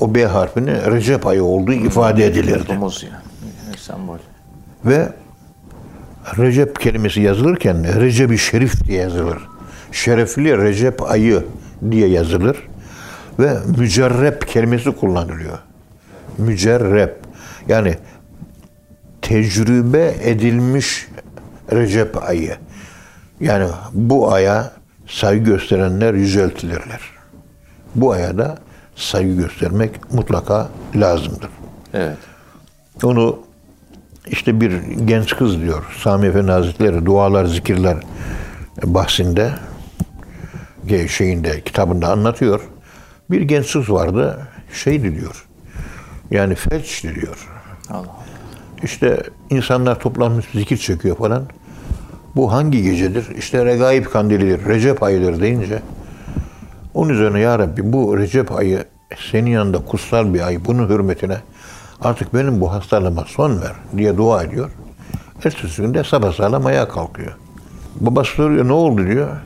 [0.00, 2.68] o B harfinin Recep ayı olduğu ifade edilirdi.
[2.68, 4.18] Domuz yani sembol.
[4.84, 5.08] Ve
[6.38, 9.38] Recep kelimesi yazılırken Recep-i Şerif diye yazılır.
[9.92, 11.44] Şerefli Recep ayı
[11.90, 12.56] diye yazılır.
[13.38, 15.58] Ve mücerrep kelimesi kullanılıyor.
[16.38, 17.16] Mücerrep.
[17.68, 17.94] Yani
[19.22, 21.08] tecrübe edilmiş
[21.72, 22.56] Recep ayı.
[23.40, 24.72] Yani bu aya
[25.06, 27.00] saygı gösterenler yüceltilirler.
[27.94, 28.58] Bu aya da
[28.96, 31.50] saygı göstermek mutlaka lazımdır.
[31.94, 32.16] Evet.
[33.02, 33.45] Onu
[34.26, 34.72] işte bir
[35.04, 37.96] genç kız diyor Sami Efendi Hazretleri dualar zikirler
[38.84, 39.50] bahsinde
[41.08, 42.60] şeyinde kitabında anlatıyor.
[43.30, 45.46] Bir genç kız vardı şeydi diyor.
[46.30, 47.48] Yani felçti diyor.
[47.90, 48.24] Allah Allah.
[48.82, 51.42] İşte insanlar toplanmış zikir çekiyor falan.
[52.36, 53.26] Bu hangi gecedir?
[53.38, 55.82] İşte Regaib kandilidir, Recep ayıdır deyince
[56.94, 58.84] onun üzerine ya Rabbi bu Recep ayı
[59.30, 60.64] senin yanında kutsal bir ay.
[60.64, 61.36] Bunun hürmetine
[62.00, 64.70] artık benim bu hastalığıma son ver diye dua ediyor.
[65.44, 67.36] Ertesi günde sabah ayağa kalkıyor.
[68.00, 69.36] Babası soruyor ne oldu diyor.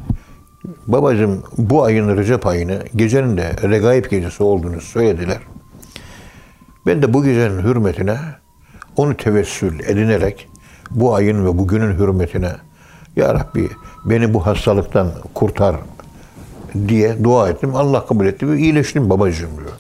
[0.87, 5.39] Babacığım bu ayın Recep ayını gecenin de Regaib gecesi olduğunu söylediler.
[6.87, 8.19] Ben de bu gecenin hürmetine
[8.97, 10.49] onu tevessül edinerek
[10.91, 12.53] bu ayın ve bugünün hürmetine
[13.17, 13.71] Ya Rabbi
[14.05, 15.77] beni bu hastalıktan kurtar
[16.89, 17.75] diye dua ettim.
[17.75, 19.73] Allah kabul etti ve iyileştim babacığım diyor.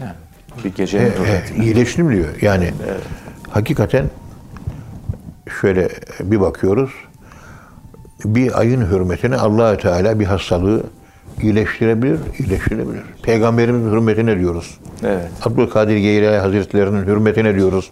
[0.00, 0.12] Yani
[0.64, 2.28] bir gecenin E, e, iyileştim diyor.
[2.40, 2.70] Yani
[3.50, 4.10] hakikaten
[5.60, 5.88] şöyle
[6.20, 6.90] bir bakıyoruz.
[8.24, 10.82] Bir ayın hürmetine allah Teala bir hastalığı
[11.42, 13.02] iyileştirebilir, iyileştirebilir.
[13.22, 14.78] Peygamberimizin hürmetine diyoruz.
[15.04, 15.28] Evet.
[15.42, 17.90] Abdülkadir Geylani Hazretlerinin hürmetine diyoruz.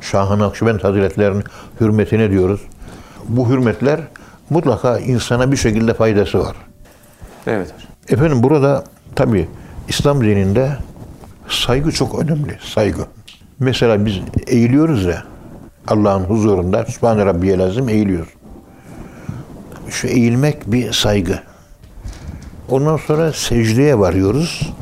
[0.00, 1.44] Şah-ı Nakşibend Hazretlerinin
[1.80, 2.60] hürmetine diyoruz.
[3.28, 4.00] Bu hürmetler
[4.50, 6.56] mutlaka insana bir şekilde faydası var.
[7.46, 7.74] Evet.
[8.08, 8.84] Efendim burada
[9.16, 9.48] tabi
[9.88, 10.70] İslam dininde
[11.52, 12.58] saygı çok önemli.
[12.74, 13.06] Saygı.
[13.58, 15.24] Mesela biz eğiliyoruz ya
[15.86, 18.32] Allah'ın huzurunda Sübhane Rabbiyel Azim eğiliyoruz.
[19.88, 21.42] Şu eğilmek bir saygı.
[22.68, 24.72] Ondan sonra secdeye varıyoruz.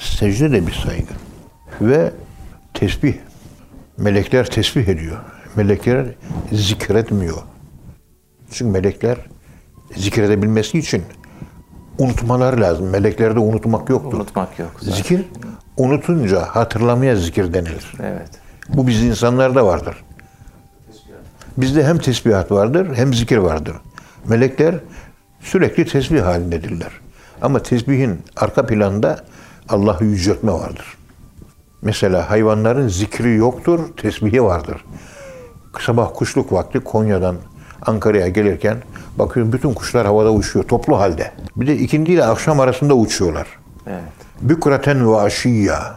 [0.00, 1.12] Secde de bir saygı.
[1.80, 2.12] Ve
[2.74, 3.14] tesbih.
[3.98, 5.18] Melekler tesbih ediyor.
[5.56, 6.06] Melekler
[6.52, 7.42] zikretmiyor.
[8.50, 9.18] Çünkü melekler
[9.96, 11.02] zikredebilmesi için
[12.02, 12.90] unutmaları lazım.
[12.90, 14.18] Meleklerde unutmak yoktur.
[14.18, 14.70] Unutmak yok.
[14.80, 14.96] zaten.
[14.96, 15.24] Zikir
[15.76, 17.92] unutunca hatırlamaya zikir denilir.
[18.02, 18.30] Evet.
[18.68, 20.04] Bu biz insanlarda vardır.
[21.56, 23.76] Bizde hem tesbihat vardır hem zikir vardır.
[24.28, 24.74] Melekler
[25.40, 26.90] sürekli tesbih halindedirler.
[27.42, 29.24] Ama tesbihin arka planda
[29.68, 30.96] Allah'ı yüceltme vardır.
[31.82, 34.84] Mesela hayvanların zikri yoktur, tesbihi vardır.
[35.80, 37.36] Sabah kuşluk vakti Konya'dan
[37.86, 38.76] Ankara'ya gelirken
[39.18, 41.32] bakıyorum bütün kuşlar havada uçuyor toplu halde.
[41.56, 43.46] Bir de ikindi ile akşam arasında uçuyorlar.
[43.86, 44.02] Evet.
[44.40, 45.94] Bükraten ve aşiyya.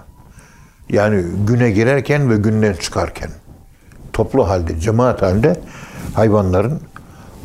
[0.89, 3.29] Yani güne girerken ve günden çıkarken.
[4.13, 5.59] Toplu halde, cemaat halde
[6.13, 6.81] hayvanların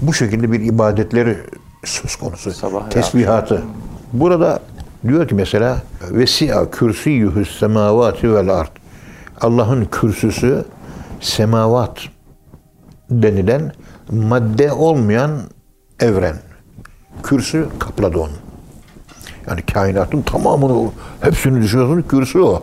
[0.02, 1.36] bu şekilde bir ibadetleri
[1.84, 2.52] söz konusu.
[2.52, 3.62] Sabah Tesbihatı.
[4.12, 4.60] Burada
[5.08, 8.76] diyor ki mesela vesi'a kürsiyühü semavati vel ard.
[9.40, 10.64] Allah'ın kürsüsü
[11.20, 12.00] semavat
[13.10, 13.72] denilen
[14.10, 15.30] madde olmayan
[16.00, 16.36] evren.
[17.22, 18.30] Kürsü kapladı onu.
[19.48, 22.62] Yani kainatın tamamını, hepsini düşünüyorsunuz, kürsü o.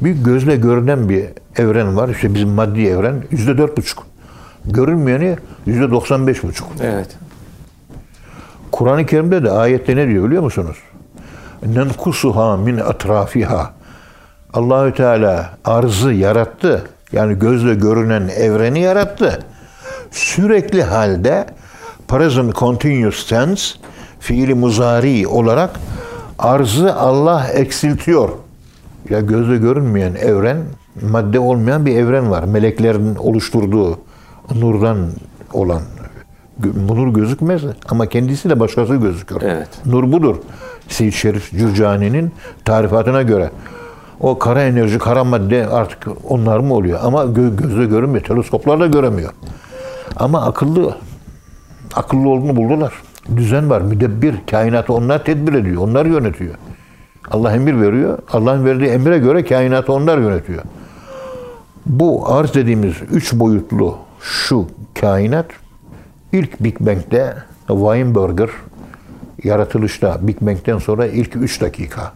[0.00, 1.24] Bir gözle görünen bir
[1.56, 2.08] evren var.
[2.08, 4.06] İşte bizim maddi evren yüzde dört buçuk.
[4.64, 6.68] Görünmeyeni yüzde doksan beş buçuk.
[6.82, 7.16] Evet.
[8.72, 10.76] Kur'an-ı Kerim'de de ayette ne diyor biliyor musunuz?
[11.66, 13.74] Nenkusuha min atrafiha.
[14.52, 16.84] Allahü Teala arzı yarattı.
[17.12, 19.44] Yani gözle görünen evreni yarattı.
[20.10, 21.46] Sürekli halde
[22.08, 23.78] present continuous tense
[24.20, 25.70] fiili muzari olarak
[26.38, 28.28] arzı Allah eksiltiyor.
[29.10, 30.58] Ya gözle görünmeyen evren,
[31.10, 32.42] madde olmayan bir evren var.
[32.44, 33.98] Meleklerin oluşturduğu
[34.54, 34.96] nurdan
[35.52, 35.82] olan.
[36.86, 39.40] Nur gözükmez ama kendisi de başkası gözüküyor.
[39.44, 39.68] Evet.
[39.86, 40.36] Nur budur.
[40.88, 42.32] Seyyid Şerif Cürcani'nin
[42.64, 43.50] tarifatına göre.
[44.20, 46.98] O kara enerji, kara madde artık onlar mı oluyor?
[47.02, 48.24] Ama gö- gözle görünmüyor.
[48.24, 49.32] Teleskoplar da göremiyor.
[50.18, 50.96] Ama akıllı
[51.94, 52.92] akıllı olduğunu buldular.
[53.36, 53.80] Düzen var.
[53.80, 54.34] Müdebbir.
[54.50, 55.82] Kainatı onlar tedbir ediyor.
[55.82, 56.54] Onlar yönetiyor.
[57.30, 58.18] Allah emir veriyor.
[58.32, 60.62] Allah'ın verdiği emre göre kainatı onlar yönetiyor.
[61.86, 64.66] Bu arz dediğimiz üç boyutlu şu
[65.00, 65.46] kainat
[66.32, 67.34] ilk Big Bang'de
[67.68, 68.50] Weinberger
[69.44, 72.12] yaratılışta Big Bang'den sonra ilk 3 dakika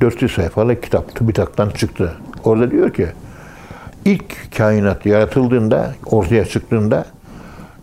[0.00, 2.12] 400 sayfalı kitap TÜBİTAK'tan çıktı.
[2.44, 3.06] Orada diyor ki
[4.04, 7.04] ilk kainat yaratıldığında ortaya çıktığında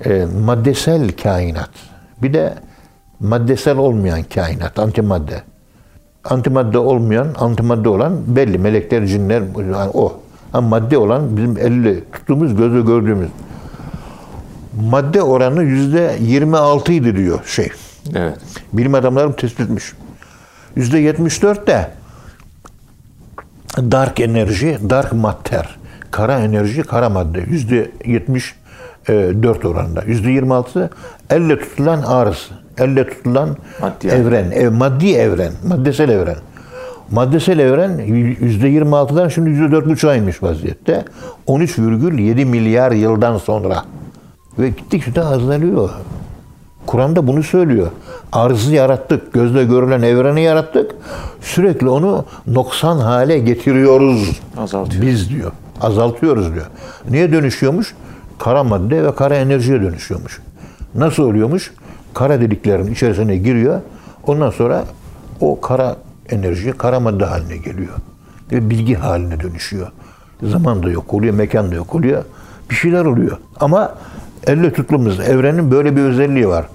[0.05, 1.69] e, maddesel kainat.
[2.21, 2.53] Bir de
[3.19, 5.43] maddesel olmayan kainat antimadde.
[6.23, 8.57] Antimadde olmayan antimadde olan belli.
[8.57, 10.19] Melekler cinler yani o.
[10.53, 13.29] Ama madde olan bizim elle tuttuğumuz gözle gördüğümüz.
[14.81, 17.71] Madde oranı yüzde 26 idi diyor şey.
[18.15, 18.37] Evet.
[18.73, 19.93] bilim adamları tespit etmiş.
[20.75, 21.91] Yüzde 74 de
[23.77, 25.78] dark enerji, dark matter,
[26.11, 27.39] kara enerji, kara madde.
[27.39, 30.03] Yüzde 74 oranında.
[30.03, 30.89] Yüzde 26
[31.29, 36.37] elle tutulan arz, elle tutulan Maddi evren, ev, maddi evren, maddesel evren.
[37.11, 37.97] Maddesel evren
[38.39, 41.05] yüzde 26'dan şimdi yüzde 4,5'a inmiş vaziyette.
[41.47, 43.83] 13,7 milyar yıldan sonra.
[44.59, 45.89] Ve gittikçe de azalıyor.
[46.85, 47.87] Kur'an'da bunu söylüyor.
[48.31, 50.91] Arzı yarattık, gözle görülen evreni yarattık.
[51.41, 54.41] Sürekli onu noksan hale getiriyoruz.
[54.57, 55.05] Azaltıyor.
[55.05, 55.51] Biz diyor.
[55.81, 56.65] Azaltıyoruz diyor.
[57.09, 57.95] Niye dönüşüyormuş?
[58.39, 60.41] Kara madde ve kara enerjiye dönüşüyormuş.
[60.95, 61.73] Nasıl oluyormuş?
[62.13, 63.81] Kara deliklerin içerisine giriyor.
[64.27, 64.83] Ondan sonra
[65.39, 65.95] o kara
[66.29, 67.93] enerji kara madde haline geliyor.
[68.51, 69.87] Ve bilgi haline dönüşüyor.
[70.43, 72.23] Zaman da yok oluyor, mekan da yok oluyor.
[72.69, 73.37] Bir şeyler oluyor.
[73.59, 73.95] Ama
[74.47, 76.65] elle tuttuğumuz evrenin böyle bir özelliği var.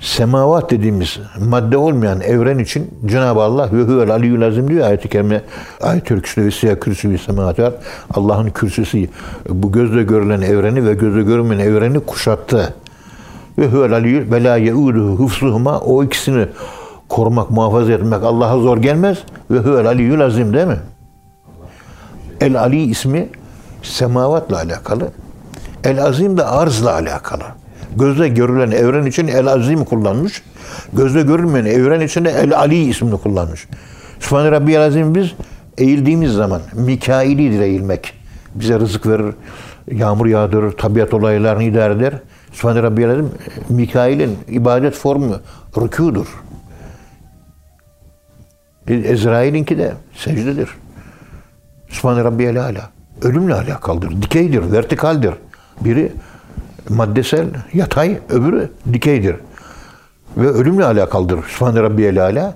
[0.00, 5.42] Semavat dediğimiz madde olmayan evren için Cenab-ı Allah ve huvel aliyyül azim diyor ayet-i kerime.
[5.80, 7.58] Ayet-i kürsüde ve siyah kürsü ve semavat.
[8.14, 9.08] Allah'ın kürsüsü
[9.48, 12.74] bu gözle görülen evreni ve gözle görünmeyen evreni kuşattı.
[13.58, 15.30] Ve huvel aliyyül ve la yeuduhu
[15.84, 16.46] o ikisini
[17.08, 19.18] korumak, muhafaza etmek Allah'a zor gelmez.
[19.50, 20.78] Ve huvel aliyyül azim değil mi?
[22.40, 23.28] El Ali ismi
[23.82, 25.08] semavatla alakalı.
[25.84, 27.44] El Azim de arzla alakalı.
[27.96, 30.42] Gözle görülen evren için El Azim kullanmış.
[30.92, 33.68] Gözle görülmeyen evren için de El Ali ismini kullanmış.
[34.20, 35.32] Sübhane Rabbiyel Azim biz
[35.78, 38.12] eğildiğimiz zaman Mikailidir eğilmek.
[38.54, 39.34] Bize rızık verir,
[39.90, 42.14] yağmur yağdırır, tabiat olaylarını idare eder.
[42.52, 43.30] Sübhane Rabbiyel Azim
[43.68, 45.36] Mikail'in ibadet formu
[45.76, 46.26] rükudur.
[48.88, 50.68] Ezrail'inki de secdedir.
[51.88, 52.90] Sübhane Rabbiyel Ala.
[53.22, 54.22] Ölümle alakalıdır.
[54.22, 55.34] Dikeydir, vertikaldir.
[55.80, 56.12] Biri
[56.88, 59.36] maddesel, yatay, öbürü dikeydir.
[60.36, 61.44] Ve ölümle alakalıdır.
[61.48, 62.54] Sübhane Rabbiyel Ala.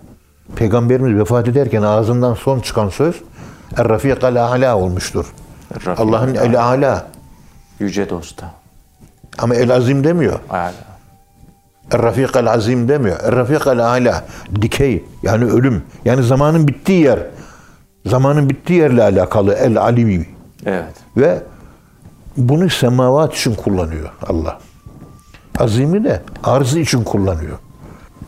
[0.57, 3.23] Peygamberimiz vefat ederken ağzından son çıkan söz
[3.77, 5.35] Er-Rafik al-Ala olmuştur.
[5.97, 7.07] Allah'ın el-Ala.
[7.79, 8.51] Yüce dosta.
[9.39, 10.39] Ama el-Azim demiyor.
[10.51, 10.73] Âlâ.
[11.93, 13.17] Er-Rafik el-Azim demiyor.
[13.21, 14.25] Er-Rafik el-Ala.
[14.63, 15.05] Dikey.
[15.23, 15.83] Yani ölüm.
[16.05, 17.19] Yani zamanın bittiği yer.
[18.07, 20.27] Zamanın bittiği yerle alakalı el-Alimi.
[20.67, 20.95] Evet.
[21.17, 21.43] Ve
[22.37, 24.59] bunu semavat için kullanıyor Allah.
[25.59, 27.59] Azimi de arzı için kullanıyor.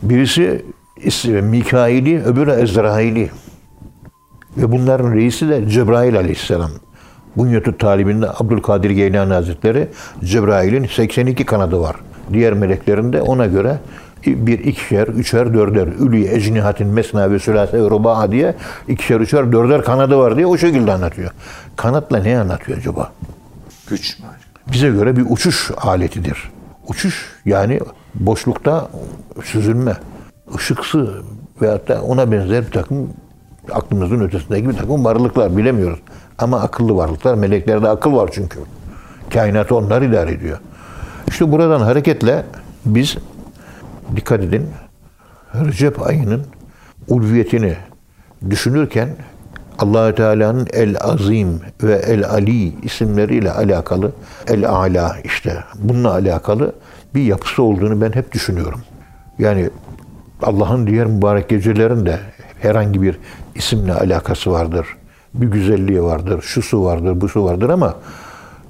[0.03, 0.65] Birisi
[0.97, 3.29] ismi Mikail'i, öbürü Ezrail'i.
[4.57, 6.71] Ve bunların reisi de Cebrail aleyhisselam.
[7.35, 9.87] Bunyetü talibinde Abdülkadir Geylani Hazretleri
[10.23, 11.95] Cebrail'in 82 kanadı var.
[12.33, 13.77] Diğer meleklerin de ona göre
[14.25, 15.87] bir ikişer, üçer, dörder.
[15.87, 18.55] Ülü ecnihatin mesna ve sülase ve ruba'a diye
[18.87, 21.31] ikişer, üçer, dörder kanadı var diye o şekilde anlatıyor.
[21.75, 23.11] Kanatla ne anlatıyor acaba?
[23.89, 24.17] Güç
[24.71, 26.51] bize göre bir uçuş aletidir.
[26.87, 27.79] Uçuş yani
[28.15, 28.89] boşlukta
[29.43, 29.97] süzülme,
[30.55, 31.21] ışıksı
[31.61, 33.09] veyahut da ona benzer bir takım
[33.71, 35.99] aklımızın ötesindeki bir takım varlıklar bilemiyoruz.
[36.37, 38.59] Ama akıllı varlıklar, meleklerde akıl var çünkü.
[39.33, 40.59] Kainatı onlar idare ediyor.
[41.27, 42.45] İşte buradan hareketle
[42.85, 43.17] biz
[44.15, 44.69] dikkat edin
[45.65, 46.45] Recep ayının
[47.07, 47.75] ulviyetini
[48.49, 49.09] düşünürken
[49.79, 54.11] allah Teala'nın El Azim ve El Ali isimleriyle alakalı
[54.47, 56.73] El Ala işte bununla alakalı
[57.15, 58.81] bir yapısı olduğunu ben hep düşünüyorum.
[59.39, 59.69] Yani
[60.43, 62.19] Allah'ın diğer mübarek gecelerinde
[62.59, 63.19] herhangi bir
[63.55, 64.87] isimle alakası vardır.
[65.33, 67.95] bir güzelliği vardır, şu su vardır, bu su vardır ama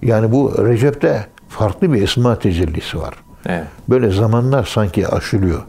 [0.01, 3.13] yani bu Recep'te farklı bir esma tecellisi var.
[3.45, 3.63] Evet.
[3.89, 5.61] Böyle zamanlar sanki aşılıyor.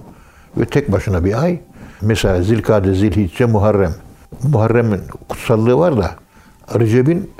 [0.57, 1.61] Ve tek başına bir ay.
[2.01, 3.95] Mesela Zilkade, Zilhicce, Muharrem.
[4.43, 6.11] Muharrem'in kutsallığı var da
[6.81, 7.31] Recep'in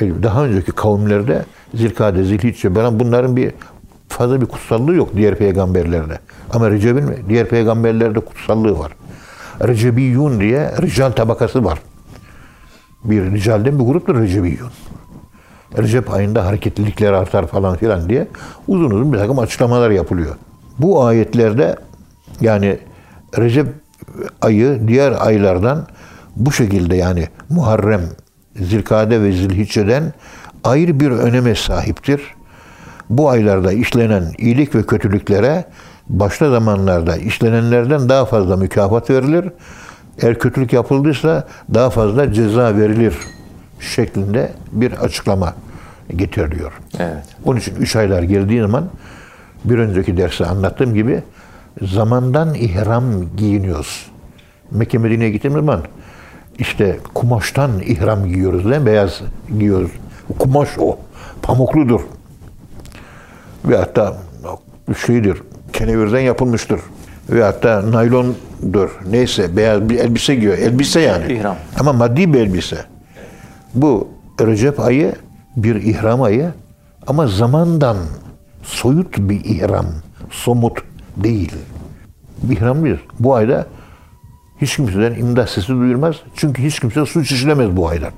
[0.00, 3.52] e, daha önceki kavimlerde Zilkade, Zilhicce ben bunların bir
[4.08, 6.18] fazla bir kutsallığı yok diğer peygamberlerde.
[6.50, 8.92] Ama Recep'in diğer peygamberlerde kutsallığı var.
[9.68, 11.78] Recebiyyun diye rical tabakası var.
[13.04, 14.70] Bir ricalden bir gruptur Recebiyyun.
[15.78, 18.28] Recep ayında hareketlilikler artar falan filan diye
[18.68, 20.36] uzun uzun bir takım açıklamalar yapılıyor.
[20.78, 21.76] Bu ayetlerde
[22.40, 22.78] yani
[23.38, 23.66] Recep
[24.42, 25.86] ayı diğer aylardan
[26.36, 28.02] bu şekilde yani Muharrem,
[28.56, 30.12] Zilkade ve Zilhicce'den
[30.64, 32.22] ayrı bir öneme sahiptir.
[33.10, 35.64] Bu aylarda işlenen iyilik ve kötülüklere
[36.08, 39.48] başta zamanlarda işlenenlerden daha fazla mükafat verilir.
[40.22, 43.14] Eğer kötülük yapıldıysa daha fazla ceza verilir
[43.80, 45.54] şeklinde bir açıklama
[46.16, 46.72] getiriliyor.
[46.98, 47.24] Evet.
[47.44, 48.88] Onun için üç aylar geldiği zaman
[49.64, 51.22] bir önceki derste anlattığım gibi
[51.82, 53.04] zamandan ihram
[53.36, 54.06] giyiniyoruz.
[54.70, 55.80] Mekke Medine'ye gittiğimiz zaman
[56.58, 58.86] işte kumaştan ihram giyiyoruz değil mi?
[58.86, 59.20] Beyaz
[59.58, 59.90] giyiyoruz.
[60.38, 60.98] Kumaş o.
[61.42, 62.00] Pamukludur.
[63.64, 64.16] Ve hatta
[65.06, 66.80] şeydir, kenevirden yapılmıştır.
[67.30, 68.90] Ve hatta naylondur.
[69.10, 70.58] Neyse beyaz bir elbise giyiyor.
[70.58, 71.32] Elbise yani.
[71.32, 71.56] İhram.
[71.80, 72.76] Ama maddi bir elbise.
[73.74, 74.08] Bu
[74.40, 75.14] Recep ayı
[75.56, 76.50] bir ihram ayı
[77.06, 77.96] ama zamandan
[78.62, 79.86] soyut bir ihram.
[80.30, 80.78] Somut
[81.16, 81.52] değil.
[82.42, 82.98] Bir ihram değil.
[83.20, 83.66] Bu ayda
[84.62, 86.16] hiç kimseden imdat sesi duyulmaz.
[86.36, 88.10] Çünkü hiç kimse suç işlemez bu ayda.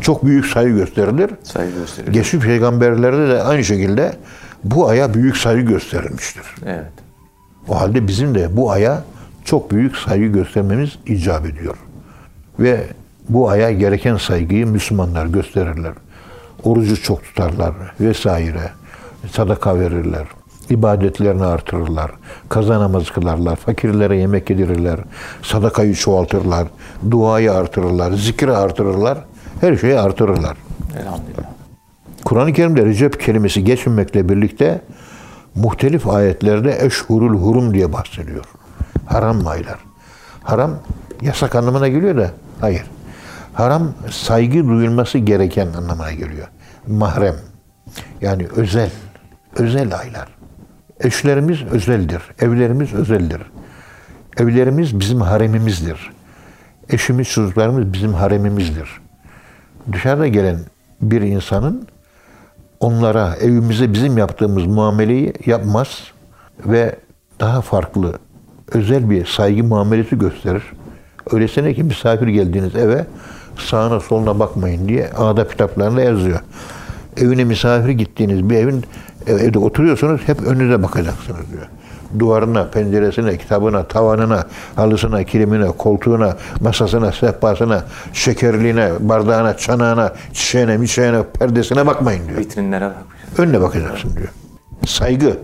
[0.00, 1.30] Çok büyük saygı gösterilir.
[1.42, 2.14] Saygı gösteriyor.
[2.14, 4.16] Geçmiş peygamberlerde de aynı şekilde
[4.64, 6.42] bu aya büyük saygı gösterilmiştir.
[6.66, 6.92] Evet.
[7.68, 9.04] O halde bizim de bu aya
[9.44, 11.76] çok büyük saygı göstermemiz icap ediyor.
[12.58, 12.86] Ve
[13.28, 15.92] bu aya gereken saygıyı Müslümanlar gösterirler.
[16.64, 18.70] Orucu çok tutarlar vesaire.
[19.32, 20.26] Sadaka verirler.
[20.70, 22.10] İbadetlerini artırırlar.
[22.48, 23.56] Kaza namazı kılarlar.
[23.56, 25.00] Fakirlere yemek yedirirler.
[25.42, 26.68] Sadakayı çoğaltırlar.
[27.10, 28.12] Duayı artırırlar.
[28.12, 29.18] Zikri artırırlar.
[29.60, 30.56] Her şeyi artırırlar.
[31.00, 31.48] Elhamdülillah.
[32.24, 34.80] Kur'an-ı Kerim'de Recep kelimesi geçmemekle birlikte
[35.54, 38.44] muhtelif ayetlerde eşhurul hurum diye bahsediyor.
[39.06, 39.78] Haram aylar.
[40.42, 40.70] Haram
[41.22, 42.84] yasak anlamına geliyor da hayır.
[43.54, 46.48] Haram saygı duyulması gereken anlamına geliyor.
[46.86, 47.36] Mahrem.
[48.20, 48.90] Yani özel.
[49.56, 50.28] Özel aylar.
[51.00, 52.22] Eşlerimiz özeldir.
[52.40, 53.40] Evlerimiz özeldir.
[54.36, 56.12] Evlerimiz bizim haremimizdir.
[56.90, 58.88] Eşimiz, çocuklarımız bizim haremimizdir.
[59.92, 60.58] Dışarıda gelen
[61.00, 61.88] bir insanın
[62.80, 65.98] onlara, evimize bizim yaptığımız muameleyi yapmaz
[66.66, 66.96] ve
[67.40, 68.18] daha farklı,
[68.72, 70.62] özel bir saygı muamelesi gösterir.
[71.30, 73.06] Öylesine ki misafir geldiğiniz eve
[73.58, 76.40] sağına soluna bakmayın diye adab kitaplarında yazıyor.
[77.16, 78.84] Evine misafir gittiğiniz bir evin
[79.26, 81.66] evde oturuyorsunuz hep önünüze bakacaksınız diyor.
[82.18, 84.44] Duvarına, penceresine, kitabına, tavanına,
[84.76, 92.38] halısına, kilimine, koltuğuna, masasına, sehpasına, şekerliğine, bardağına, çanağına, çiçeğine, miçeğine, perdesine bakmayın diyor.
[92.38, 93.38] Vitrinlere bakmışız.
[93.38, 94.28] Önüne bakacaksın diyor.
[94.86, 95.36] Saygı.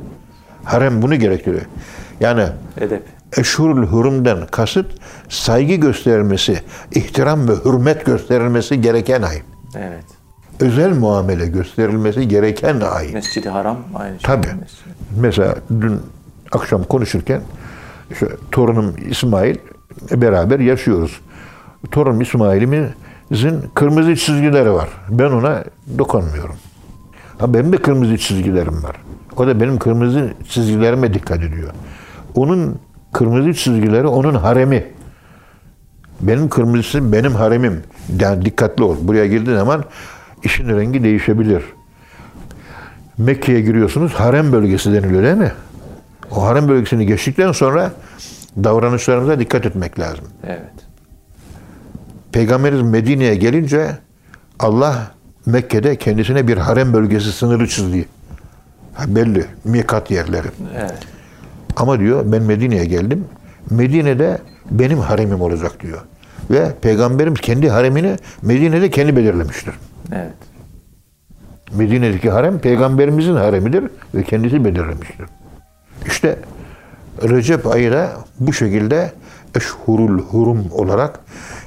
[0.64, 1.62] Harem bunu gerektiriyor.
[2.20, 2.46] Yani
[2.80, 3.02] Edep.
[3.36, 4.86] eşhurul hurumdan kasıt
[5.28, 6.60] saygı gösterilmesi,
[6.92, 9.42] ihtiram ve hürmet gösterilmesi gereken ay.
[9.76, 10.04] Evet.
[10.61, 13.12] Özel muamele gösterilmesi gereken ay.
[13.12, 14.23] Mescid-i Haram aynı şey.
[14.23, 14.49] Tabii.
[15.20, 16.01] Mesela dün
[16.53, 17.42] akşam konuşurken
[18.14, 19.57] şu torunum İsmail
[20.11, 21.20] beraber yaşıyoruz.
[21.90, 24.88] Torunum İsmail'imizin kırmızı çizgileri var.
[25.11, 25.64] Ben ona
[25.99, 26.57] dokunmuyorum.
[27.38, 28.96] Ha benim de kırmızı çizgilerim var.
[29.37, 31.70] O da benim kırmızı çizgilerime dikkat ediyor.
[32.35, 32.79] Onun
[33.12, 34.87] kırmızı çizgileri onun haremi.
[36.20, 37.83] Benim kırmızısı benim haremim.
[38.20, 38.96] Yani dikkatli ol.
[39.01, 39.85] Buraya girdiğin zaman
[40.44, 41.64] işin rengi değişebilir.
[43.18, 44.12] Mekke'ye giriyorsunuz.
[44.12, 45.53] Harem bölgesi deniliyor değil mi?
[46.31, 47.92] O harem bölgesini geçtikten sonra
[48.64, 50.24] davranışlarımıza dikkat etmek lazım.
[50.46, 50.61] Evet.
[52.33, 53.98] Peygamberimiz Medine'ye gelince
[54.59, 55.11] Allah
[55.46, 58.09] Mekke'de kendisine bir harem bölgesi sınırı çizdi.
[58.94, 59.44] Ha, belli.
[59.64, 60.46] Mikat yerleri.
[60.77, 60.98] Evet.
[61.77, 63.25] Ama diyor ben Medine'ye geldim.
[63.71, 64.38] Medine'de
[64.71, 66.00] benim haremim olacak diyor.
[66.50, 69.75] Ve Peygamberimiz kendi haremini Medine'de kendi belirlemiştir.
[70.13, 70.35] Evet.
[71.73, 73.85] Medine'deki harem peygamberimizin haremidir
[74.15, 75.27] ve kendisi belirlemiştir.
[76.06, 76.38] İşte
[77.23, 79.13] Recep ayı da bu şekilde
[79.56, 81.21] eşhurul hurum olarak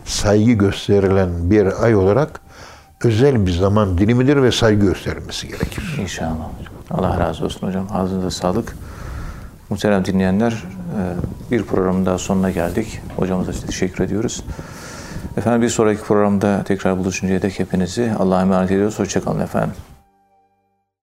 [0.06, 2.41] saygı gösterilen bir ay olarak
[3.04, 5.98] özel bir zaman dilimidir ve saygı gösterilmesi gerekir.
[6.02, 6.74] İnşallah hocam.
[6.91, 7.88] Allah razı olsun hocam.
[7.91, 8.76] Ağzınıza sağlık.
[9.70, 13.00] Muhterem dinleyenler, e, bir programın daha sonuna geldik.
[13.16, 14.44] Hocamıza teşekkür ediyoruz.
[15.38, 19.00] Efendim, bir sonraki programda tekrar buluşuncaya dek hepinizi Allah'a emanet ediyoruz.
[19.00, 19.74] Hoşçakalın efendim.